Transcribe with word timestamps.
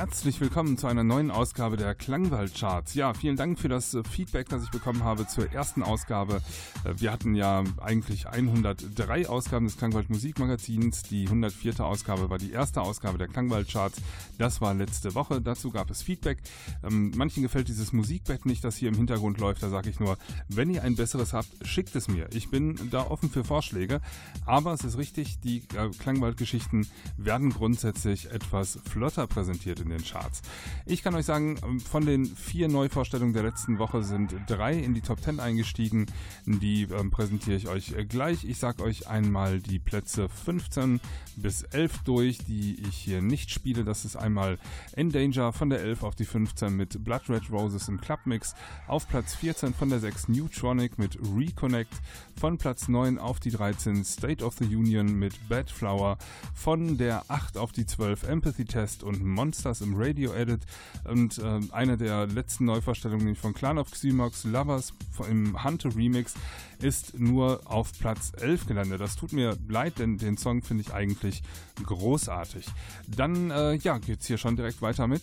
Herzlich 0.00 0.40
willkommen 0.40 0.78
zu 0.78 0.86
einer 0.86 1.04
neuen 1.04 1.30
Ausgabe 1.30 1.76
der 1.76 1.94
Klangwald-Charts. 1.94 2.94
Ja, 2.94 3.12
vielen 3.12 3.36
Dank 3.36 3.58
für 3.58 3.68
das 3.68 3.92
äh, 3.92 4.02
Feedback, 4.02 4.48
das 4.48 4.64
ich 4.64 4.70
bekommen 4.70 5.04
habe 5.04 5.26
zur 5.26 5.52
ersten 5.52 5.82
Ausgabe. 5.82 6.40
Äh, 6.84 6.94
wir 6.96 7.12
hatten 7.12 7.34
ja 7.34 7.64
eigentlich 7.82 8.26
103 8.26 9.28
Ausgaben 9.28 9.66
des 9.66 9.76
Klangwald 9.76 10.08
Musikmagazins. 10.08 11.02
Die 11.02 11.26
104. 11.26 11.80
Ausgabe 11.80 12.30
war 12.30 12.38
die 12.38 12.50
erste 12.50 12.80
Ausgabe 12.80 13.18
der 13.18 13.28
Klangwald-Charts. 13.28 14.00
Das 14.38 14.62
war 14.62 14.72
letzte 14.72 15.14
Woche. 15.14 15.42
Dazu 15.42 15.70
gab 15.70 15.90
es 15.90 16.00
Feedback. 16.00 16.38
Ähm, 16.82 17.12
manchen 17.14 17.42
gefällt 17.42 17.68
dieses 17.68 17.92
Musikbett 17.92 18.46
nicht, 18.46 18.64
das 18.64 18.76
hier 18.76 18.88
im 18.88 18.94
Hintergrund 18.94 19.38
läuft. 19.38 19.62
Da 19.62 19.68
sage 19.68 19.90
ich 19.90 20.00
nur, 20.00 20.16
wenn 20.48 20.70
ihr 20.70 20.82
ein 20.82 20.96
besseres 20.96 21.34
habt, 21.34 21.50
schickt 21.66 21.94
es 21.94 22.08
mir. 22.08 22.26
Ich 22.32 22.48
bin 22.48 22.88
da 22.90 23.02
offen 23.02 23.28
für 23.28 23.44
Vorschläge. 23.44 24.00
Aber 24.46 24.72
es 24.72 24.82
ist 24.82 24.96
richtig, 24.96 25.40
die 25.40 25.58
äh, 25.76 25.90
Klangwald-Geschichten 25.98 26.88
werden 27.18 27.50
grundsätzlich 27.50 28.30
etwas 28.30 28.78
flotter 28.90 29.26
präsentiert 29.26 29.80
in 29.80 29.89
den 29.90 30.04
Charts. 30.04 30.42
Ich 30.86 31.02
kann 31.02 31.14
euch 31.14 31.26
sagen, 31.26 31.56
von 31.80 32.06
den 32.06 32.26
vier 32.26 32.68
Neuvorstellungen 32.68 33.34
der 33.34 33.42
letzten 33.42 33.78
Woche 33.78 34.02
sind 34.02 34.34
drei 34.46 34.74
in 34.74 34.94
die 34.94 35.00
Top 35.00 35.20
10 35.20 35.40
eingestiegen. 35.40 36.06
Die 36.46 36.82
ähm, 36.84 37.10
präsentiere 37.10 37.56
ich 37.56 37.68
euch 37.68 37.94
gleich. 38.08 38.44
Ich 38.44 38.58
sage 38.58 38.82
euch 38.82 39.08
einmal 39.08 39.60
die 39.60 39.78
Plätze 39.78 40.28
15 40.28 41.00
bis 41.36 41.62
11 41.62 41.98
durch, 42.04 42.38
die 42.38 42.80
ich 42.88 42.96
hier 42.96 43.22
nicht 43.22 43.50
spiele. 43.50 43.84
Das 43.84 44.04
ist 44.04 44.16
einmal 44.16 44.58
Endanger 44.92 45.52
von 45.52 45.70
der 45.70 45.80
11 45.80 46.02
auf 46.02 46.14
die 46.14 46.24
15 46.24 46.74
mit 46.74 47.04
Blood 47.04 47.28
Red 47.28 47.50
Roses 47.50 47.88
im 47.88 48.00
Clubmix. 48.00 48.54
Auf 48.86 49.08
Platz 49.08 49.34
14 49.34 49.74
von 49.74 49.88
der 49.90 50.00
6 50.00 50.28
Newtronic 50.28 50.98
mit 50.98 51.18
Reconnect. 51.36 51.92
Von 52.38 52.58
Platz 52.58 52.88
9 52.88 53.18
auf 53.18 53.40
die 53.40 53.50
13 53.50 54.04
State 54.04 54.44
of 54.44 54.56
the 54.58 54.64
Union 54.64 55.14
mit 55.14 55.48
Bad 55.48 55.70
Flower. 55.70 56.18
Von 56.54 56.98
der 56.98 57.24
8 57.28 57.56
auf 57.56 57.72
die 57.72 57.86
12 57.86 58.24
Empathy 58.24 58.64
Test 58.64 59.02
und 59.02 59.24
Monster 59.24 59.69
Masters 59.70 59.80
im 59.86 59.94
Radio 59.96 60.32
Edit 60.32 60.62
und 61.04 61.38
äh, 61.38 61.60
eine 61.70 61.96
der 61.96 62.26
letzten 62.26 62.64
Neuvorstellungen 62.64 63.36
von 63.36 63.54
Clan 63.54 63.78
of 63.78 63.90
Xymox 63.90 64.44
Lovers 64.44 64.92
im 65.28 65.62
Hunter 65.62 65.94
Remix 65.94 66.34
ist 66.80 67.18
nur 67.18 67.60
auf 67.66 67.92
Platz 67.98 68.32
11 68.40 68.66
gelandet. 68.66 69.00
Das 69.00 69.14
tut 69.16 69.32
mir 69.32 69.56
leid, 69.68 69.98
denn 69.98 70.18
den 70.18 70.36
Song 70.36 70.62
finde 70.62 70.82
ich 70.82 70.92
eigentlich 70.92 71.42
großartig. 71.84 72.66
Dann 73.06 73.50
äh, 73.50 73.74
ja, 73.74 73.98
geht's 73.98 74.26
hier 74.26 74.38
schon 74.38 74.56
direkt 74.56 74.82
weiter 74.82 75.06
mit 75.06 75.22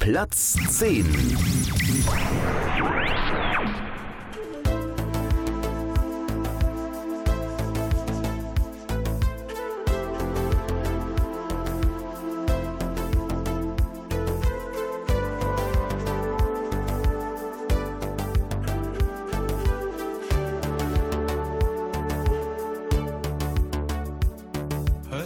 Platz 0.00 0.58
10. 0.68 1.06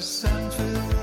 sun 0.01 0.51
filled 0.51 1.00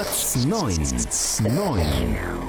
Platz 0.00 0.34
9. 0.46 1.42
9. 1.42 2.39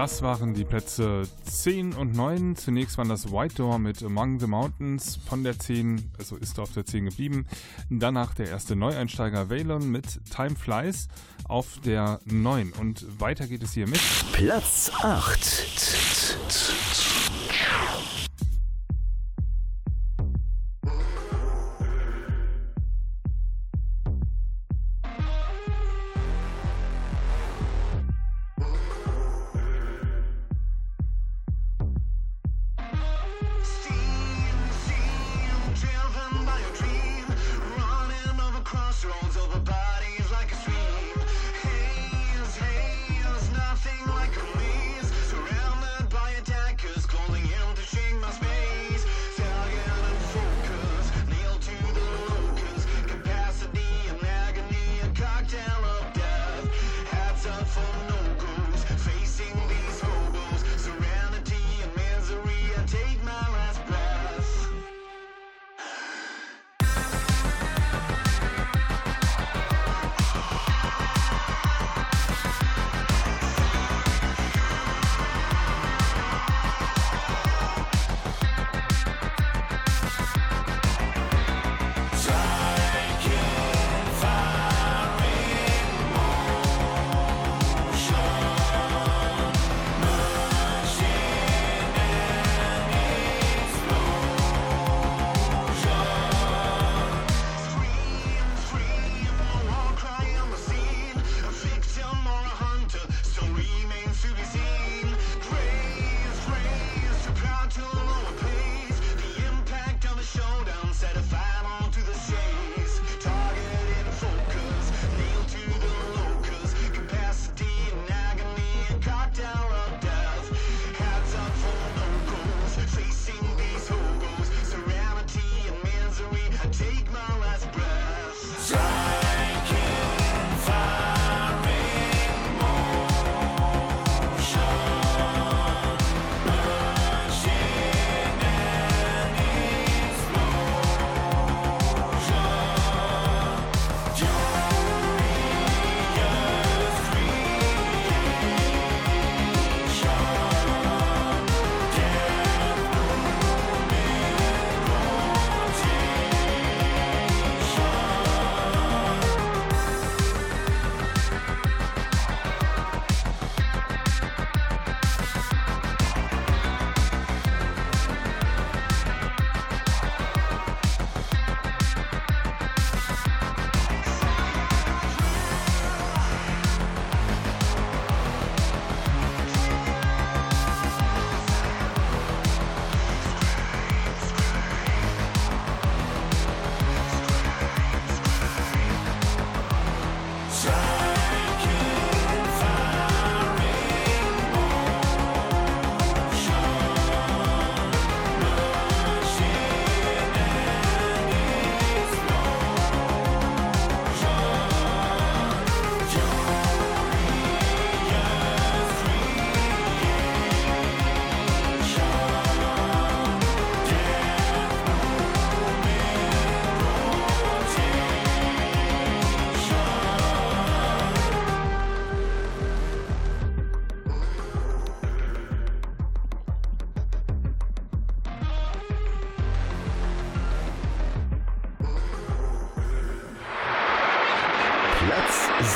Das 0.00 0.22
waren 0.22 0.54
die 0.54 0.64
Plätze 0.64 1.24
10 1.44 1.92
und 1.92 2.16
9. 2.16 2.56
Zunächst 2.56 2.96
waren 2.96 3.10
das 3.10 3.30
White 3.30 3.56
Door 3.56 3.78
mit 3.78 4.02
Among 4.02 4.40
the 4.40 4.46
Mountains 4.46 5.18
von 5.28 5.44
der 5.44 5.58
10, 5.58 6.12
also 6.18 6.36
ist 6.36 6.58
auf 6.58 6.72
der 6.72 6.86
10 6.86 7.04
geblieben. 7.04 7.46
Danach 7.90 8.32
der 8.32 8.48
erste 8.48 8.76
Neueinsteiger 8.76 9.50
Valon 9.50 9.90
mit 9.90 10.18
Time 10.34 10.56
Flies 10.56 11.08
auf 11.44 11.80
der 11.84 12.18
9. 12.24 12.72
Und 12.80 13.20
weiter 13.20 13.46
geht 13.46 13.62
es 13.62 13.74
hier 13.74 13.86
mit 13.86 14.00
Platz 14.32 14.90
8. 15.02 16.89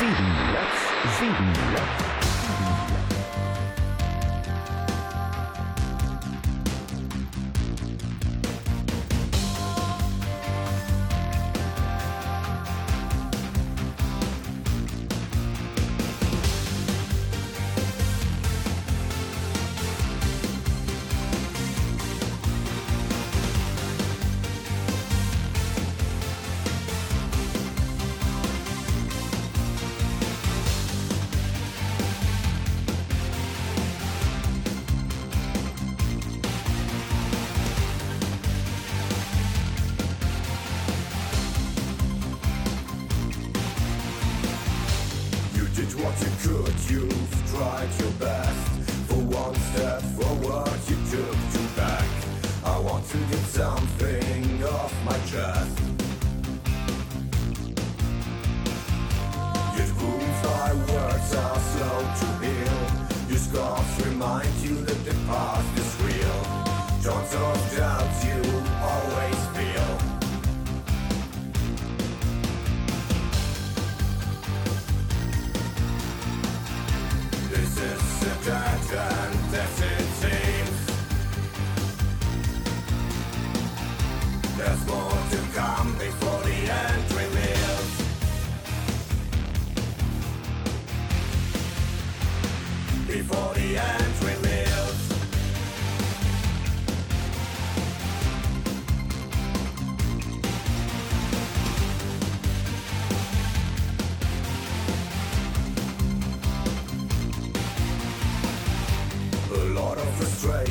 Sieben. 0.05 0.35
Sieben. 1.19 2.63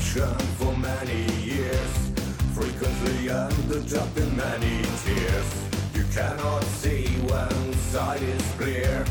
for 0.04 0.76
many 0.78 1.24
years. 1.42 2.12
Frequently 2.54 3.30
ended 3.30 3.94
up 3.96 4.18
in 4.18 4.36
many 4.36 4.84
tears. 5.04 5.50
You 5.96 6.04
cannot 6.14 6.64
see 6.64 7.08
when 7.30 7.74
sight 7.74 8.22
is 8.22 8.44
clear. 8.58 9.06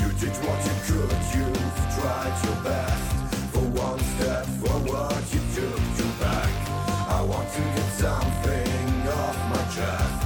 You 0.00 0.08
did 0.20 0.34
what 0.44 0.60
you 0.66 0.76
could, 0.86 1.16
you've 1.34 1.76
tried 1.96 2.34
your 2.44 2.58
best. 2.64 3.04
For 3.52 3.66
one 3.88 4.00
step 4.16 4.46
forward 4.60 5.22
you 5.32 5.40
took 5.54 5.80
you 5.98 6.08
back. 6.18 6.50
I 7.08 7.22
want 7.22 7.48
to 7.52 7.60
get 7.60 7.90
something 8.04 9.08
off 9.20 9.38
my 9.52 9.62
chest. 9.76 10.22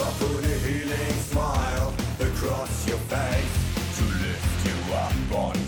I 0.00 0.10
put 0.18 0.44
a 0.44 0.58
healing 0.66 1.18
smile 1.30 1.77
your 2.88 2.96
faith 2.98 3.98
to 3.98 4.04
lift 4.04 4.66
you 4.66 4.94
up 4.94 5.44
on 5.44 5.67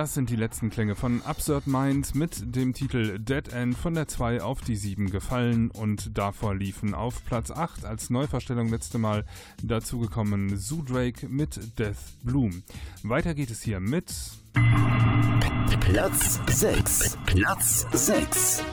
Das 0.00 0.14
sind 0.14 0.30
die 0.30 0.36
letzten 0.36 0.70
Klänge 0.70 0.94
von 0.94 1.20
Absurd 1.26 1.66
Mind 1.66 2.14
mit 2.14 2.56
dem 2.56 2.72
Titel 2.72 3.18
Dead 3.18 3.46
End 3.52 3.76
von 3.76 3.92
der 3.92 4.08
2 4.08 4.40
auf 4.40 4.62
die 4.62 4.74
7 4.74 5.10
gefallen 5.10 5.70
und 5.70 6.16
davor 6.16 6.54
liefen 6.54 6.94
auf 6.94 7.22
Platz 7.26 7.50
8 7.50 7.84
als 7.84 8.08
Neuverstellung 8.08 8.68
letzte 8.68 8.96
Mal 8.96 9.26
dazugekommen 9.62 10.56
Sue 10.56 10.82
Drake 10.82 11.28
mit 11.28 11.78
Death 11.78 11.98
Bloom. 12.22 12.62
Weiter 13.02 13.34
geht 13.34 13.50
es 13.50 13.60
hier 13.60 13.78
mit 13.78 14.10
Platz 15.80 16.40
6. 16.48 17.18
Platz 17.26 17.86
6. 17.92 18.64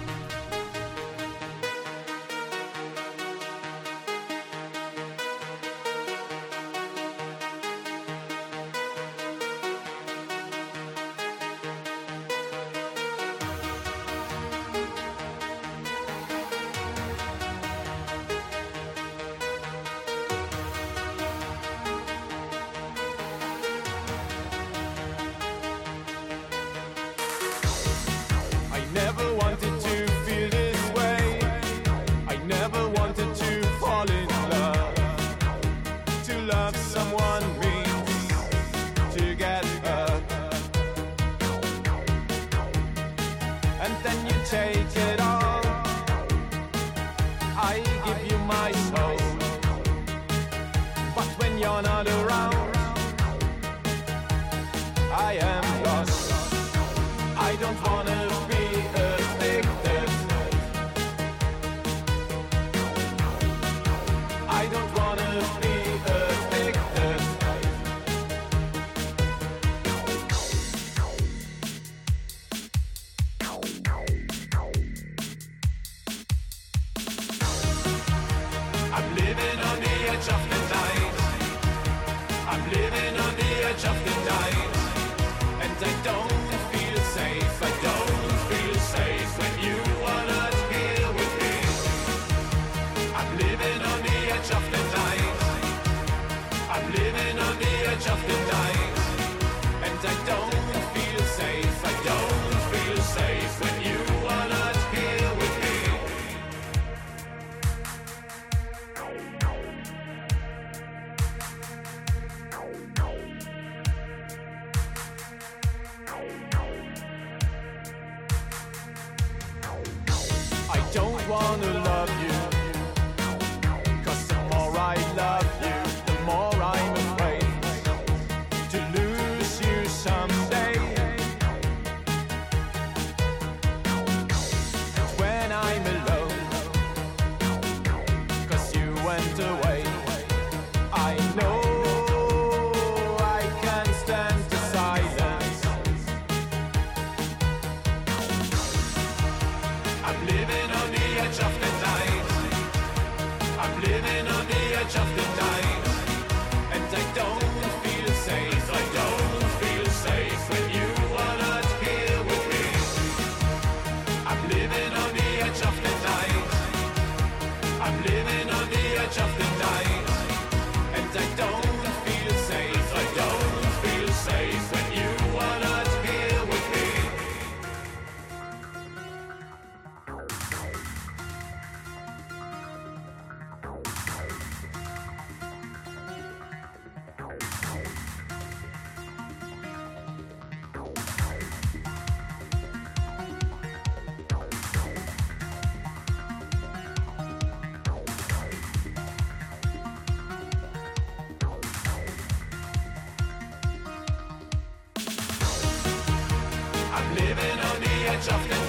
Platz 208.17 208.66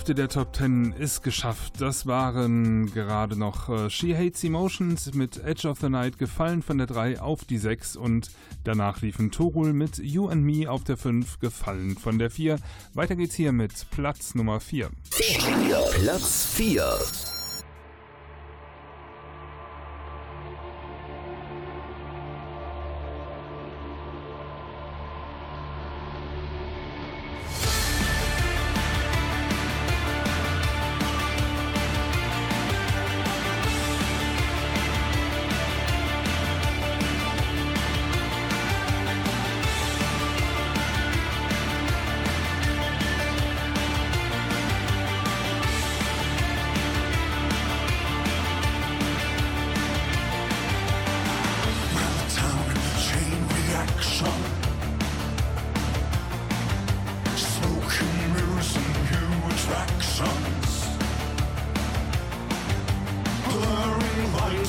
Hälfte 0.00 0.14
der 0.14 0.30
Top 0.30 0.56
10 0.56 0.92
ist 0.92 1.22
geschafft. 1.22 1.74
Das 1.78 2.06
waren 2.06 2.90
gerade 2.90 3.36
noch 3.36 3.68
äh, 3.68 3.90
She 3.90 4.16
Hates 4.16 4.42
Emotions 4.42 5.12
mit 5.12 5.36
Edge 5.44 5.68
of 5.68 5.78
the 5.80 5.90
Night 5.90 6.16
gefallen 6.16 6.62
von 6.62 6.78
der 6.78 6.86
3 6.86 7.20
auf 7.20 7.44
die 7.44 7.58
6 7.58 7.96
und 7.96 8.30
danach 8.64 9.02
liefen 9.02 9.30
Torul 9.30 9.74
mit 9.74 9.98
You 9.98 10.28
and 10.28 10.42
Me 10.42 10.70
auf 10.70 10.84
der 10.84 10.96
5 10.96 11.38
gefallen 11.40 11.98
von 11.98 12.18
der 12.18 12.30
4. 12.30 12.58
Weiter 12.94 13.14
geht's 13.14 13.34
hier 13.34 13.52
mit 13.52 13.90
Platz 13.90 14.34
Nummer 14.34 14.58
4. 14.58 14.88
Platz 15.92 16.46
4. 16.54 17.39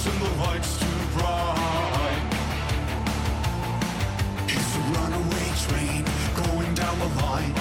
and 0.08 0.22
the 0.22 0.30
lights 0.42 0.80
too 0.80 1.00
bright. 1.14 2.24
It's 4.48 4.76
a 4.76 4.84
runaway 4.96 5.48
train 5.66 6.04
going 6.34 6.74
down 6.74 6.98
the 7.00 7.06
line. 7.22 7.54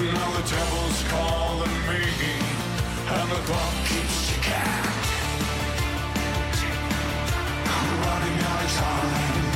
Now 0.00 0.30
the 0.32 0.42
devil's 0.48 1.02
calling 1.08 1.76
me, 1.86 2.02
and 3.16 3.30
the 3.30 3.40
keeps. 3.84 4.20
I'm 7.66 8.00
running 8.00 8.38
out 8.44 8.64
of 8.64 8.70
time. 8.72 9.49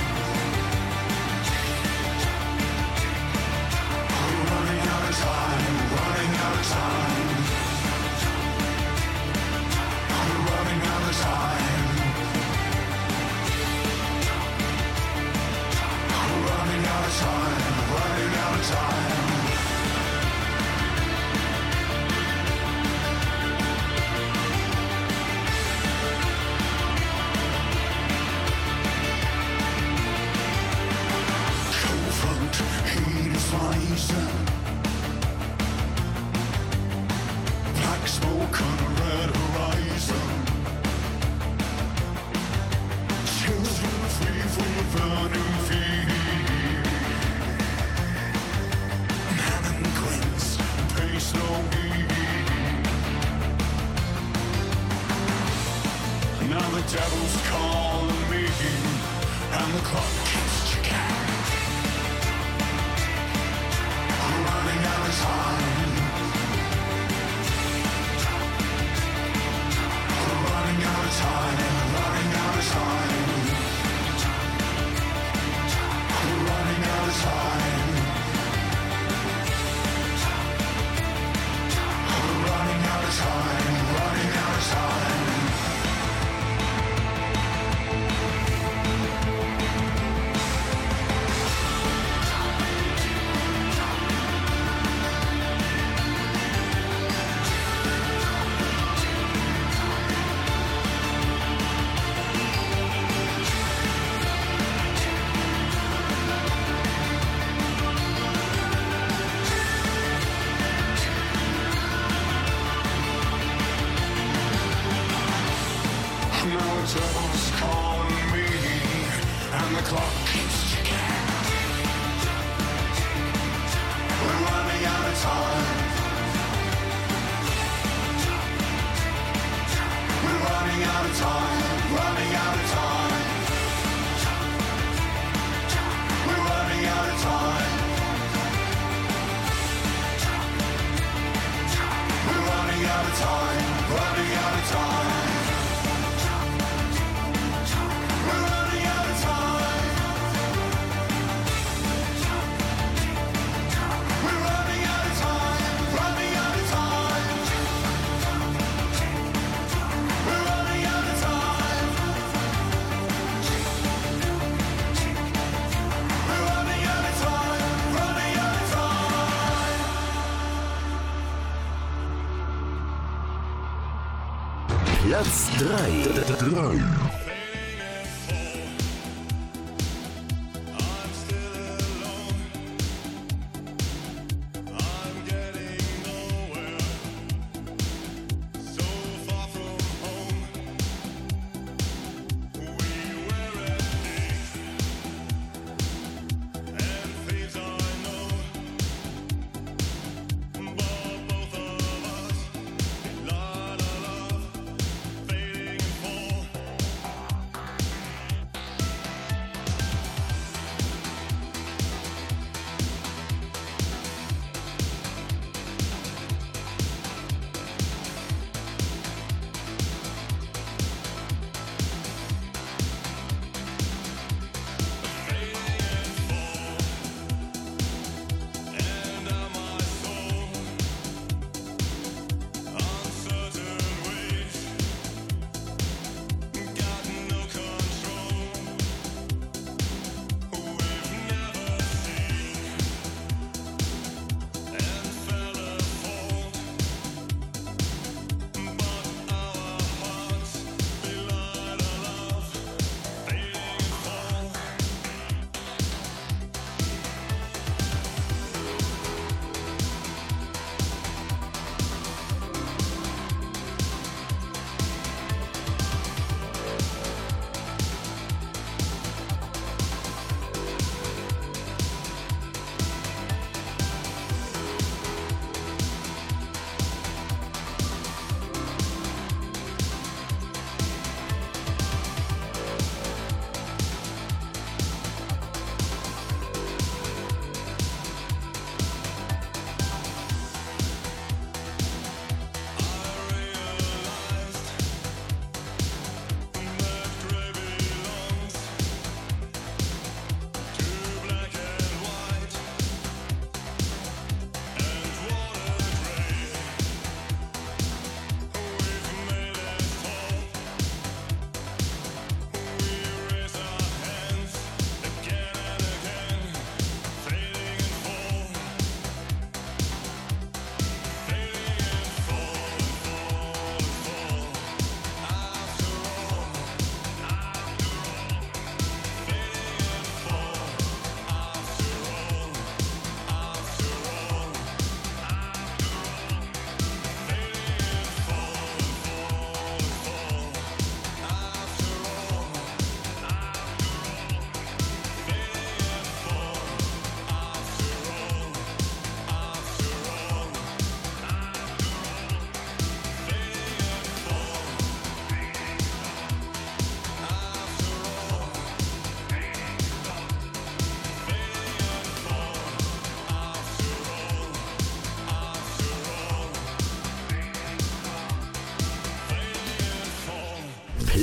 Drei. 175.65 176.04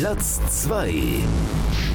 Platz 0.02 0.40
2. 0.50 1.91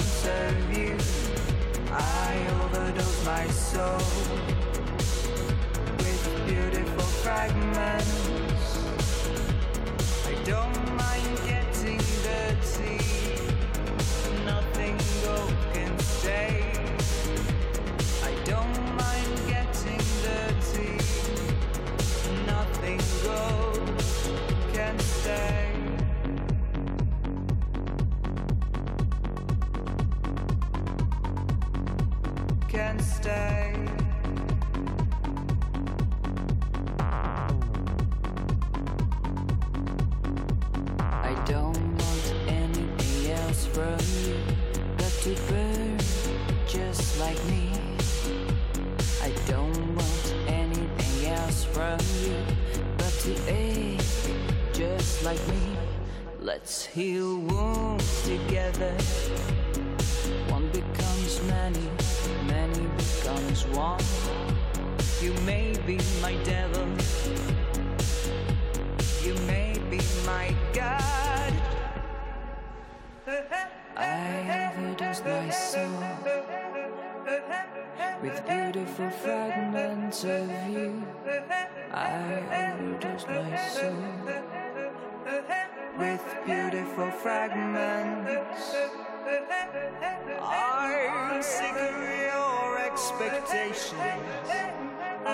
Of 0.00 0.78
you. 0.78 0.96
I 1.90 2.46
overdose 2.62 3.26
my 3.26 3.46
soul 3.48 3.98
with 5.98 6.46
beautiful 6.46 7.04
fragments. 7.22 8.21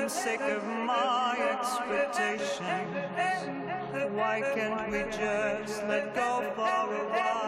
Sick 0.08 0.40
of 0.40 0.64
my 0.64 1.36
expectations. 1.52 2.60
Why 4.14 4.40
can't 4.54 4.90
we 4.90 5.02
just 5.14 5.86
let 5.86 6.14
go 6.14 6.50
for 6.56 6.94
a 6.94 7.08
while? 7.10 7.38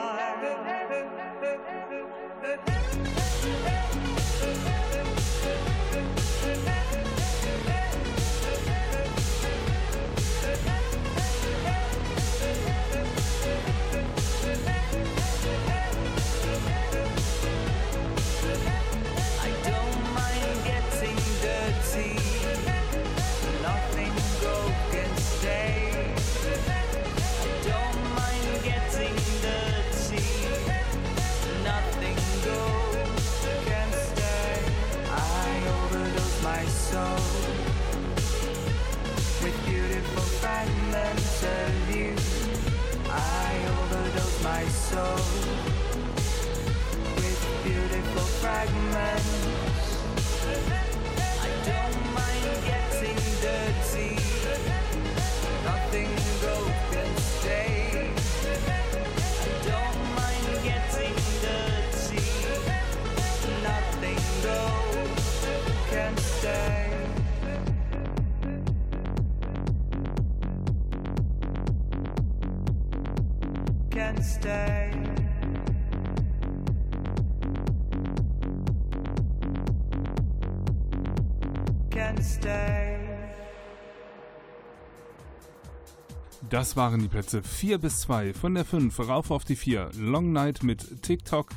Das 86.50 86.76
waren 86.76 87.00
die 87.00 87.06
Plätze 87.06 87.44
4 87.44 87.78
bis 87.78 88.00
2, 88.00 88.34
von 88.34 88.54
der 88.54 88.64
5 88.64 88.98
rauf 89.08 89.30
auf 89.30 89.44
die 89.44 89.54
4, 89.54 89.90
Long 89.96 90.32
Night 90.32 90.64
mit 90.64 91.00
TikTok, 91.00 91.50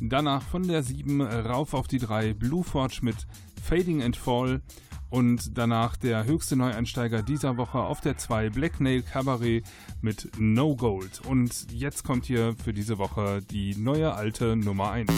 danach 0.00 0.42
von 0.42 0.66
der 0.66 0.82
7 0.82 1.22
rauf 1.22 1.72
auf 1.72 1.86
die 1.86 2.00
3, 2.00 2.34
Blue 2.34 2.64
Forge 2.64 2.98
mit 3.02 3.28
Fading 3.62 4.02
and 4.02 4.16
Fall 4.16 4.60
und 5.08 5.56
danach 5.56 5.96
der 5.96 6.24
höchste 6.24 6.56
Neueinsteiger 6.56 7.22
dieser 7.22 7.58
Woche 7.58 7.78
auf 7.78 8.00
der 8.00 8.18
2, 8.18 8.50
Blacknail 8.50 9.02
Cabaret 9.02 9.62
mit 10.00 10.28
No 10.36 10.74
Gold. 10.74 11.20
Und 11.24 11.70
jetzt 11.70 12.02
kommt 12.02 12.24
hier 12.24 12.56
für 12.62 12.72
diese 12.72 12.98
Woche 12.98 13.42
die 13.50 13.76
neue 13.76 14.12
alte 14.14 14.56
Nummer 14.56 14.90
1. 14.90 15.12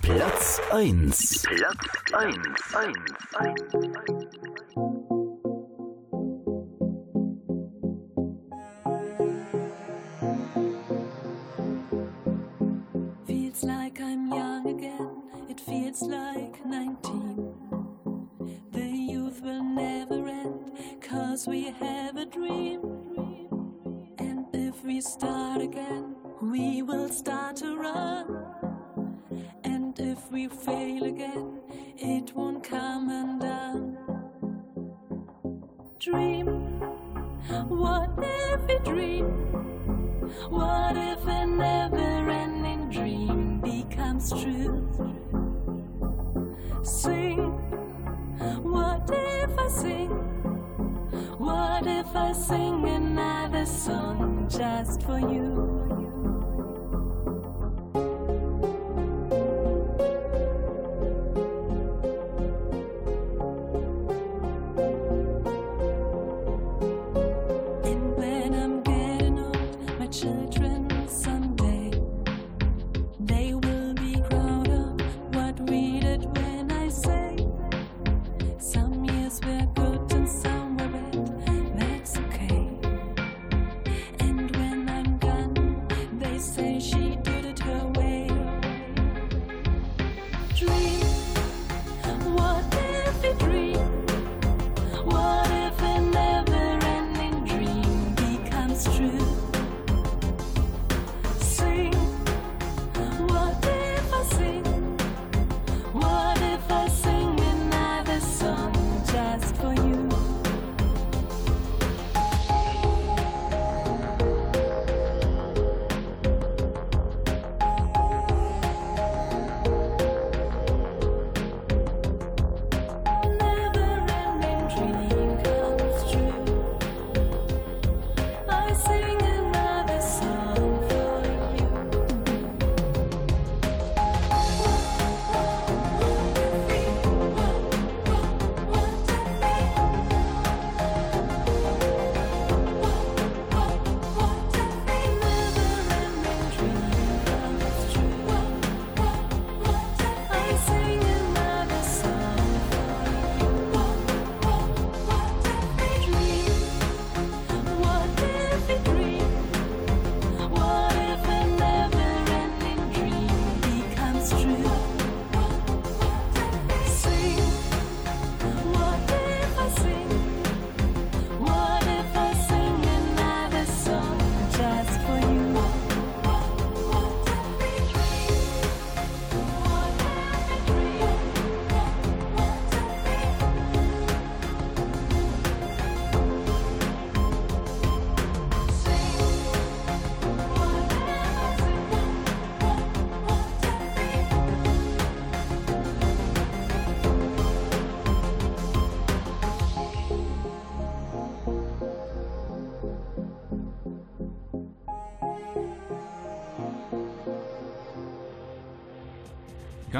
Platz 0.00 0.60
1. 0.70 1.42
Platz 1.42 2.04
1. 2.12 2.36
1, 2.74 2.96
1, 3.34 3.56
1. 4.76 4.99
It 15.90 15.96
feels 15.96 16.08
like 16.08 16.64
19. 16.64 18.28
The 18.70 18.80
youth 18.80 19.40
will 19.42 19.64
never 19.64 20.28
end, 20.28 20.70
cause 21.00 21.48
we 21.48 21.64
have 21.64 22.16
a 22.16 22.26
dream. 22.26 22.80
And 24.18 24.46
if 24.52 24.84
we 24.84 25.00
start 25.00 25.60
again, 25.60 26.14
we 26.40 26.82
will 26.82 27.08
start 27.08 27.49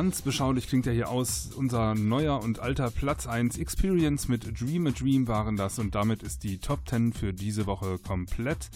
Ganz 0.00 0.22
beschaulich 0.22 0.66
klingt 0.66 0.86
er 0.86 0.94
hier 0.94 1.10
aus. 1.10 1.50
Unser 1.54 1.94
neuer 1.94 2.42
und 2.42 2.58
alter 2.58 2.90
Platz 2.90 3.26
1 3.26 3.58
Experience 3.58 4.28
mit 4.28 4.58
Dream 4.58 4.86
a 4.86 4.92
Dream 4.92 5.28
waren 5.28 5.58
das 5.58 5.78
und 5.78 5.94
damit 5.94 6.22
ist 6.22 6.42
die 6.42 6.56
Top 6.56 6.88
10 6.88 7.12
für 7.12 7.34
diese 7.34 7.66
Woche 7.66 7.98
komplett. 7.98 8.70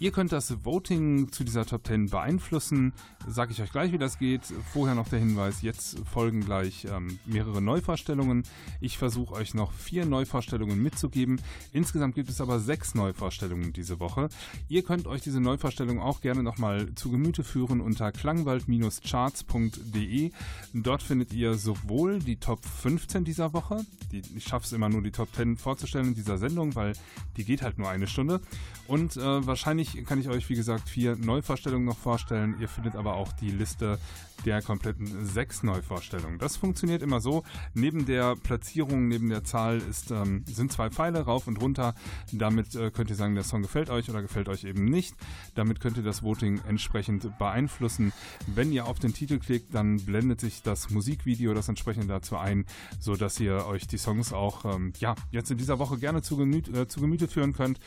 Ihr 0.00 0.10
könnt 0.10 0.32
das 0.32 0.64
Voting 0.64 1.30
zu 1.30 1.44
dieser 1.44 1.66
Top 1.66 1.86
10 1.86 2.10
beeinflussen. 2.10 2.92
Sage 3.28 3.52
ich 3.52 3.62
euch 3.62 3.70
gleich, 3.70 3.92
wie 3.92 3.98
das 3.98 4.18
geht. 4.18 4.42
Vorher 4.72 4.96
noch 4.96 5.08
der 5.08 5.20
Hinweis, 5.20 5.62
jetzt 5.62 6.00
folgen 6.06 6.44
gleich 6.44 6.88
ähm, 6.90 7.20
mehrere 7.24 7.62
Neuvorstellungen. 7.62 8.42
Ich 8.80 8.98
versuche 8.98 9.34
euch 9.34 9.54
noch 9.54 9.70
vier 9.72 10.04
Neuvorstellungen 10.04 10.82
mitzugeben. 10.82 11.40
Insgesamt 11.72 12.16
gibt 12.16 12.28
es 12.28 12.40
aber 12.40 12.58
sechs 12.58 12.96
Neuvorstellungen 12.96 13.72
diese 13.72 14.00
Woche. 14.00 14.30
Ihr 14.68 14.82
könnt 14.82 15.06
euch 15.06 15.22
diese 15.22 15.40
Neuvorstellung 15.40 16.00
auch 16.00 16.20
gerne 16.20 16.42
nochmal 16.42 16.92
zu 16.96 17.10
Gemüte 17.10 17.44
führen 17.44 17.80
unter 17.80 18.10
klangwald-charts.de. 18.10 20.32
Dort 20.74 21.02
findet 21.02 21.32
ihr 21.32 21.54
sowohl 21.54 22.18
die 22.18 22.36
Top 22.36 22.62
15 22.64 23.24
dieser 23.24 23.52
Woche, 23.52 23.84
die, 24.10 24.22
ich 24.36 24.44
schaffe 24.44 24.66
es 24.66 24.72
immer 24.72 24.88
nur 24.88 25.02
die 25.02 25.12
Top 25.12 25.32
10 25.34 25.56
vorzustellen 25.56 26.08
in 26.08 26.14
dieser 26.14 26.38
Sendung, 26.38 26.74
weil 26.74 26.94
die 27.36 27.44
geht 27.44 27.62
halt 27.62 27.78
nur 27.78 27.88
eine 27.88 28.08
Stunde. 28.08 28.40
Und 28.86 29.16
äh, 29.16 29.46
wahrscheinlich 29.46 29.83
kann 30.04 30.20
ich 30.20 30.28
euch, 30.28 30.48
wie 30.48 30.54
gesagt, 30.54 30.88
vier 30.88 31.16
Neuvorstellungen 31.16 31.86
noch 31.86 31.98
vorstellen. 31.98 32.56
Ihr 32.60 32.68
findet 32.68 32.96
aber 32.96 33.14
auch 33.14 33.32
die 33.32 33.50
Liste 33.50 33.98
der 34.44 34.62
kompletten 34.62 35.24
sechs 35.24 35.62
Neuvorstellungen. 35.62 36.38
Das 36.38 36.56
funktioniert 36.56 37.02
immer 37.02 37.20
so. 37.20 37.44
Neben 37.72 38.04
der 38.04 38.36
Platzierung, 38.36 39.08
neben 39.08 39.30
der 39.30 39.44
Zahl 39.44 39.78
ist, 39.78 40.10
ähm, 40.10 40.44
sind 40.46 40.72
zwei 40.72 40.90
Pfeile 40.90 41.20
rauf 41.20 41.46
und 41.46 41.60
runter. 41.60 41.94
Damit 42.32 42.74
äh, 42.74 42.90
könnt 42.90 43.10
ihr 43.10 43.16
sagen, 43.16 43.34
der 43.34 43.44
Song 43.44 43.62
gefällt 43.62 43.90
euch 43.90 44.10
oder 44.10 44.22
gefällt 44.22 44.48
euch 44.48 44.64
eben 44.64 44.84
nicht. 44.84 45.14
Damit 45.54 45.80
könnt 45.80 45.96
ihr 45.96 46.02
das 46.02 46.22
Voting 46.22 46.60
entsprechend 46.68 47.38
beeinflussen. 47.38 48.12
Wenn 48.46 48.72
ihr 48.72 48.86
auf 48.86 48.98
den 48.98 49.14
Titel 49.14 49.38
klickt, 49.38 49.74
dann 49.74 49.96
blendet 49.96 50.40
sich 50.40 50.62
das 50.62 50.90
Musikvideo 50.90 51.54
das 51.54 51.68
entsprechend 51.68 52.10
dazu 52.10 52.36
ein, 52.36 52.66
sodass 53.00 53.40
ihr 53.40 53.66
euch 53.66 53.86
die 53.86 53.98
Songs 53.98 54.32
auch 54.32 54.64
ähm, 54.64 54.92
ja, 54.98 55.14
jetzt 55.30 55.50
in 55.50 55.58
dieser 55.58 55.78
Woche 55.78 55.98
gerne 55.98 56.22
zu, 56.22 56.36
Gemüt, 56.36 56.68
äh, 56.68 56.86
zu 56.86 57.00
Gemüte 57.00 57.28
führen 57.28 57.52
könnt. 57.52 57.78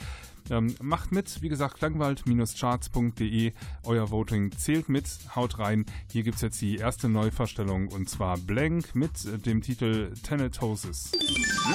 Ähm, 0.49 0.75
macht 0.81 1.11
mit, 1.11 1.41
wie 1.41 1.49
gesagt, 1.49 1.77
klangwald-charts.de. 1.77 3.53
Euer 3.83 4.11
Voting 4.11 4.51
zählt 4.51 4.89
mit, 4.89 5.05
haut 5.35 5.59
rein. 5.59 5.85
Hier 6.11 6.23
gibt 6.23 6.37
es 6.37 6.41
jetzt 6.41 6.61
die 6.61 6.77
erste 6.77 7.09
Neuvorstellung 7.09 7.87
und 7.87 8.09
zwar 8.09 8.37
Blank 8.37 8.95
mit 8.95 9.25
äh, 9.25 9.37
dem 9.37 9.61
Titel 9.61 10.13
Tenetosis. 10.23 11.11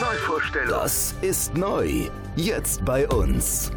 Neuvorstellung. 0.01 0.71
Das 0.71 1.15
ist 1.21 1.57
neu. 1.57 2.09
Jetzt 2.37 2.85
bei 2.85 3.09
uns. 3.09 3.71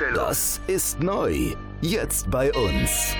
Neuvorstellung. 0.00 0.14
Das 0.14 0.60
ist 0.66 1.00
neu. 1.00 1.54
Jetzt 1.80 2.30
bei 2.30 2.52
uns. 2.52 3.16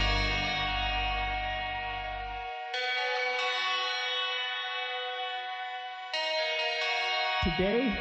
Today, 7.43 7.93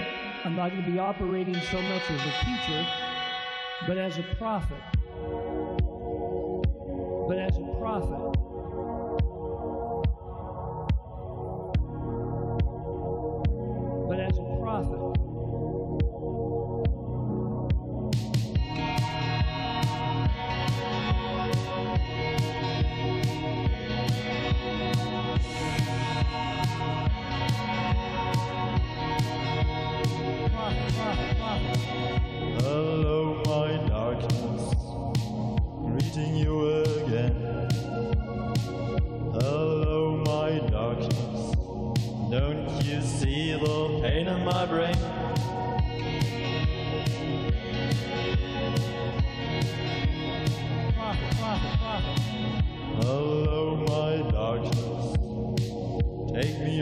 I'm 0.44 0.56
not 0.56 0.72
going 0.72 0.84
to 0.84 0.92
be 0.92 1.00
operating 1.00 1.56
so 1.72 1.82
much 1.82 2.04
as 2.10 2.22
a 2.22 2.46
teacher, 2.46 2.86
but 3.88 3.98
as 3.98 4.18
a 4.18 4.24
prophet. 4.38 4.78
But 7.28 7.38
as 7.38 7.58
a 7.58 7.80
prophet. 7.80 8.39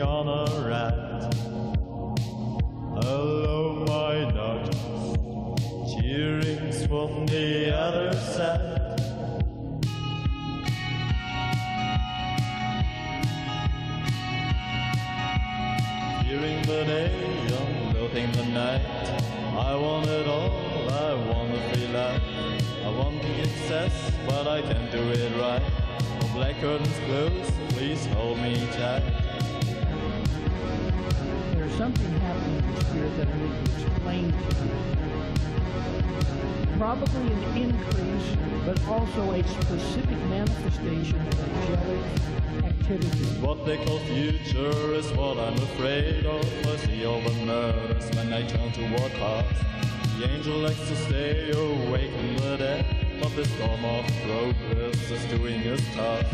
On 0.00 0.28
a 0.28 0.68
rat. 0.68 1.34
Hello, 3.02 3.84
my 3.86 4.30
darkness, 4.30 5.16
cheerings 5.92 6.86
from 6.86 7.26
the 7.26 7.74
other 7.76 8.12
side. 8.12 9.00
Fearing 16.22 16.62
the 16.62 16.84
day, 16.84 17.10
I'm 17.58 17.94
loathing 17.94 18.30
the 18.32 18.44
night. 18.46 18.82
I 19.56 19.74
want 19.74 20.06
it 20.06 20.28
all, 20.28 20.52
I 20.90 21.14
want 21.14 21.54
a 21.54 21.74
free 21.74 21.88
life. 21.88 22.22
I 22.84 22.90
want 22.90 23.20
the 23.22 23.40
excess, 23.40 24.12
but 24.28 24.46
I 24.46 24.62
can't 24.62 24.92
do 24.92 25.02
it 25.10 25.32
right. 25.40 25.62
The 26.20 26.26
black 26.34 26.60
curtains 26.60 26.98
close, 27.06 27.50
please 27.70 28.06
hold 28.06 28.38
me 28.38 28.54
tight. 28.72 29.07
Something 31.78 32.10
happened 32.18 32.58
the 32.76 32.82
that 33.18 33.28
I 33.28 33.38
need 33.38 33.54
to 33.64 33.70
explain 33.70 34.26
to 34.32 34.36
you. 34.64 34.74
Probably 36.76 37.32
an 37.32 37.42
increase, 37.56 38.36
but 38.66 38.84
also 38.88 39.30
a 39.30 39.46
specific 39.46 40.18
manifestation 40.26 41.20
of 41.20 41.38
angelic 41.38 42.04
activity. 42.64 43.24
What 43.40 43.64
they 43.64 43.76
call 43.76 44.00
future 44.00 44.92
is 44.94 45.12
what 45.12 45.38
I'm 45.38 45.54
afraid 45.54 46.26
of. 46.26 46.44
I 46.66 46.76
see 46.78 47.06
all 47.06 47.20
the 47.20 47.32
murders 47.46 48.10
when 48.16 48.32
I 48.32 48.44
turn 48.48 48.72
to 48.72 48.88
toward 48.88 49.12
past. 49.12 49.62
The 50.18 50.28
angel 50.32 50.56
likes 50.58 50.88
to 50.88 50.96
stay 50.96 51.52
awake 51.52 52.10
in 52.10 52.36
the 52.38 52.56
dead, 52.56 52.86
but 53.22 53.36
the 53.36 53.44
storm 53.44 53.84
of 53.84 54.04
progress 54.26 55.10
is 55.12 55.24
doing 55.26 55.60
its 55.60 55.84
task. 55.94 56.26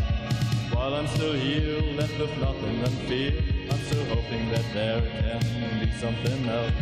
While 0.73 0.95
I'm 0.95 1.05
still 1.05 1.33
here, 1.33 1.83
left 1.93 2.17
with 2.17 2.35
nothing 2.39 2.79
and 2.79 2.97
fear, 3.07 3.54
still 3.85 4.05
hoping 4.05 4.49
that 4.49 4.65
there 4.73 5.01
can 5.01 5.79
be 5.79 5.91
something 5.93 6.49
else. 6.49 6.73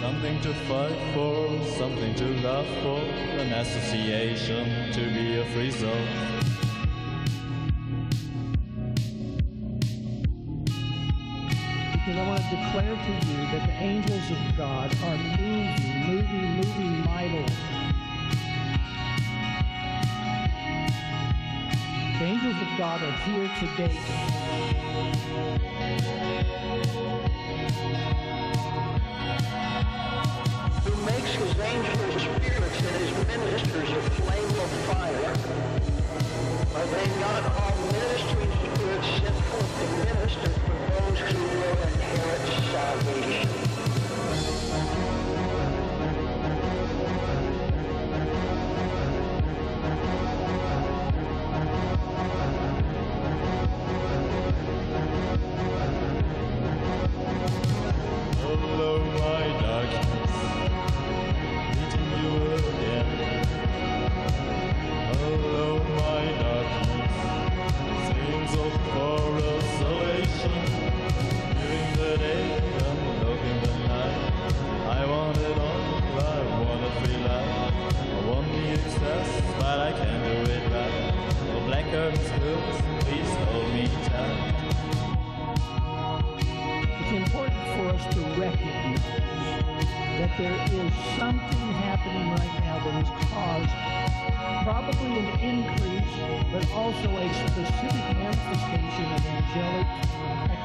Something 0.00 0.40
to 0.42 0.52
fight 0.68 0.98
for, 1.14 1.64
something 1.78 2.14
to 2.16 2.24
love 2.42 2.66
for, 2.82 2.98
an 3.40 3.52
association 3.52 4.92
to 4.92 5.00
be 5.14 5.38
a 5.38 5.44
free 5.54 5.70
zone. 5.70 6.34
I 12.06 12.28
want 12.28 12.40
to 12.40 12.56
declare 12.56 12.94
to 12.94 13.26
you 13.26 13.36
that 13.52 13.66
the 13.66 13.72
angels 13.72 14.30
of 14.30 14.56
God 14.56 14.94
are 15.04 15.16
moving, 15.16 16.06
moving, 16.06 16.56
moving 16.56 17.04
mightily. 17.04 17.93
The 22.24 22.30
angels 22.30 22.56
of 22.56 22.78
God 22.78 23.02
are 23.02 23.12
here 23.28 23.50
today. 23.60 23.98
who 30.84 30.94
makes 31.04 31.32
his 31.34 31.58
angels 31.60 32.22
spirits 32.22 32.80
and 32.80 32.96
his 32.96 33.12
ministers 33.28 33.90
a 33.90 34.00
flame 34.16 34.56
of 34.58 34.70
fire. 34.88 35.34
Are 36.74 36.86
they 36.86 37.08
not 37.20 37.44
all 37.44 37.76
ministering 37.92 38.52
spirits 38.72 39.08
sent 39.20 39.38
forth 39.44 39.72
to 39.80 39.86
minister 40.06 40.48
for 40.48 40.76
those 40.92 41.18
who 41.18 41.38
will 41.44 41.78
inherit 41.82 42.44
salvation? 42.72 43.48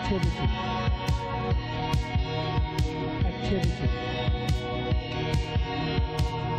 Activity. 0.10 0.50
Activity. 3.26 3.90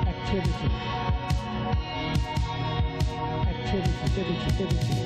Activity. 0.07 0.70
Activity. 3.48 3.90
Activity. 4.05 4.36
Activity. 4.46 4.99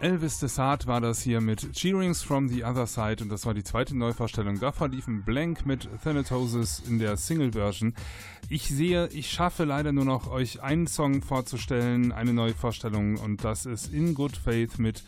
Elvis 0.00 0.38
Desart 0.38 0.86
war 0.86 1.00
das 1.00 1.20
hier 1.22 1.40
mit 1.40 1.72
Cheerings 1.72 2.22
from 2.22 2.48
the 2.48 2.64
Other 2.64 2.86
Side 2.86 3.16
und 3.20 3.30
das 3.30 3.44
war 3.46 3.52
die 3.52 3.64
zweite 3.64 3.96
Neuvorstellung. 3.96 4.60
Davor 4.60 4.88
lief 4.88 5.08
ein 5.08 5.24
Blank 5.24 5.66
mit 5.66 5.88
Thanatosis 6.04 6.80
in 6.86 7.00
der 7.00 7.16
Single-Version. 7.16 7.94
Ich 8.48 8.68
sehe, 8.68 9.08
ich 9.08 9.28
schaffe 9.28 9.64
leider 9.64 9.90
nur 9.90 10.04
noch, 10.04 10.30
euch 10.30 10.62
einen 10.62 10.86
Song 10.86 11.22
vorzustellen, 11.22 12.12
eine 12.12 12.32
Neuvorstellung 12.32 13.16
und 13.16 13.42
das 13.42 13.66
ist 13.66 13.92
In 13.92 14.14
Good 14.14 14.36
Faith 14.36 14.78
mit 14.78 15.02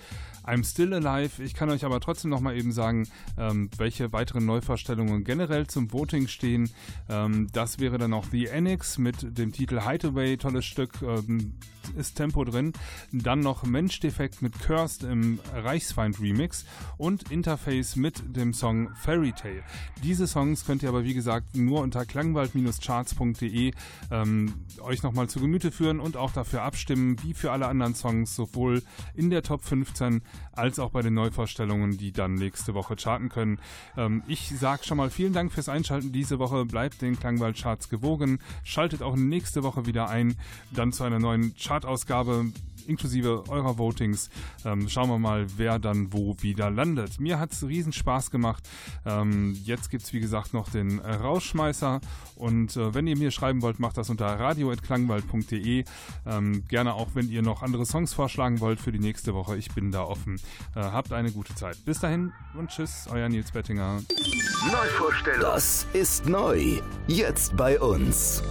I'm 0.47 0.65
Still 0.65 0.95
Alive. 0.95 1.43
Ich 1.43 1.55
kann 1.55 1.71
euch 1.71 1.85
aber 1.85 2.01
trotzdem 2.01 2.31
noch 2.31 2.41
mal 2.41 2.57
eben 2.57 2.73
sagen, 2.73 3.09
ähm, 3.39 3.71
welche 3.77 4.13
weiteren 4.13 4.47
Neuvorstellungen 4.47 5.25
generell 5.25 5.67
zum 5.67 5.93
Voting 5.93 6.29
stehen. 6.29 6.71
Ähm, 7.09 7.49
das 7.53 7.79
wäre 7.79 7.99
dann 7.99 8.13
auch 8.13 8.27
The 8.31 8.51
Annex 8.51 8.99
mit 8.99 9.39
dem 9.39 9.53
Titel 9.53 9.81
Hideaway, 9.81 10.37
tolles 10.37 10.65
Stück, 10.65 11.03
ähm, 11.03 11.55
ist 11.97 12.17
Tempo 12.17 12.45
drin. 12.45 12.73
Dann 13.13 13.41
noch 13.41 13.65
Mensch-Defekt 13.65 14.43
mit 14.43 14.59
Cursed 14.61 15.05
im 15.05 15.41
Reichsfeind 15.55 16.21
Remix 16.21 16.65
und 16.99 17.31
Interface 17.31 17.97
mit 17.97 18.37
dem 18.37 18.53
Song 18.55 18.91
Fairy 18.95 19.33
Tale. 19.33 19.63
Diese 20.03 20.27
Songs 20.27 20.65
könnt 20.65 20.83
ihr 20.83 20.89
aber 20.89 21.05
wie 21.05 21.15
gesagt 21.15 21.57
nur 21.57 21.81
unter 21.81 22.05
klangwald-charts.de 22.05 23.73
ähm, 24.11 24.55
euch 24.81 25.03
nochmal 25.03 25.29
zu 25.29 25.41
Gemüte 25.41 25.71
führen 25.71 26.01
und 26.01 26.17
auch 26.17 26.33
dafür 26.33 26.63
abstimmen, 26.63 27.17
wie 27.23 27.35
für 27.35 27.53
alle 27.53 27.67
anderen 27.67 27.95
Songs, 27.95 28.35
sowohl 28.35 28.83
in 29.15 29.31
der 29.31 29.43
Top 29.43 29.65
15 29.65 30.23
als 30.53 30.79
auch 30.79 30.91
bei 30.91 31.03
den 31.03 31.15
Neuvorstellungen, 31.15 31.97
die 31.97 32.13
dann 32.13 32.35
nächste 32.35 32.75
Woche 32.75 32.97
charten 32.97 33.29
können. 33.29 33.59
Ähm, 33.97 34.23
ich 34.27 34.49
sage 34.59 34.85
schon 34.85 34.99
mal 34.99 35.11
vielen 35.11 35.33
Dank 35.33 35.53
fürs 35.53 35.69
Einschalten 35.69 36.13
diese 36.13 36.39
Woche. 36.39 36.65
Bleibt 36.65 37.03
den 37.03 37.19
Klangwald-Charts 37.19 37.89
gewogen. 37.89 38.41
Schaltet 38.63 39.03
auch 39.03 39.17
nächste 39.17 39.63
Woche 39.63 39.87
wieder 39.87 40.09
ein, 40.09 40.37
dann 40.71 40.93
zu 40.93 41.05
einer 41.05 41.19
neuen 41.19 41.55
Chartausgabe 41.57 42.47
inklusive 42.91 43.45
eurer 43.49 43.79
Votings. 43.79 44.29
Ähm, 44.65 44.89
schauen 44.89 45.09
wir 45.09 45.19
mal, 45.19 45.47
wer 45.57 45.79
dann 45.79 46.13
wo 46.13 46.37
wieder 46.41 46.71
landet. 46.71 47.21
Mir 47.21 47.39
hat 47.39 47.53
es 47.53 47.67
riesen 47.67 47.93
Spaß 47.93 48.31
gemacht. 48.31 48.69
Ähm, 49.07 49.59
jetzt 49.65 49.91
gibt 49.91 50.03
es, 50.03 50.13
wie 50.13 50.21
gesagt, 50.21 50.53
noch 50.53 50.69
den 50.69 50.99
äh, 50.99 51.15
Rausschmeißer. 51.15 52.01
Und 52.37 52.77
äh, 52.77 52.95
wenn 52.95 53.07
ihr 53.07 53.17
mir 53.17 53.31
schreiben 53.31 53.63
wollt, 53.63 53.79
macht 53.79 53.97
das 53.97 54.11
unter 54.11 54.27
radio.klangwald.de. 54.27 55.85
Ähm, 56.27 56.65
gerne 56.69 56.95
auch, 56.95 57.09
wenn 57.15 57.31
ihr 57.31 57.43
noch 57.43 57.63
andere 57.63 57.87
Songs 57.87 58.13
vorschlagen 58.13 58.61
wollt 58.61 58.81
für 58.81 58.93
die 58.93 58.99
nächste 58.99 59.35
Woche. 59.35 59.57
Ich 59.57 59.73
bin 59.75 59.93
da 59.93 60.03
offen. 60.03 60.37
Äh, 60.75 60.81
habt 60.81 61.13
eine 61.13 61.31
gute 61.33 61.55
Zeit. 61.55 61.85
Bis 61.85 62.01
dahin 62.01 62.33
und 62.55 62.71
tschüss, 62.71 63.07
euer 63.11 63.29
Nils 63.29 63.53
Bettinger. 63.53 64.03
Neuvorstellung. 64.71 65.41
Das 65.41 65.87
ist 65.93 66.27
neu. 66.27 66.81
Jetzt 67.07 67.57
bei 67.57 67.81
uns. 67.81 68.43